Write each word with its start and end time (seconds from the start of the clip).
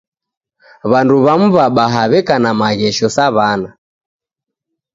W'andu 0.91 1.15
w'amu 1.25 1.47
wabaha 1.57 2.03
weka 2.11 2.35
na 2.43 2.51
maghesho 2.59 3.07
sa 3.15 3.25
w'ana. 3.35 3.69